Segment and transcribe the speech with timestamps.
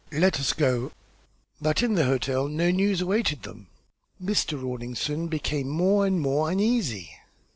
[0.11, 0.93] "Let us go."
[1.61, 3.67] But in the hotel no news awaited them.
[4.19, 4.59] Mr.
[4.59, 7.11] Rawlinson became more and more uneasy.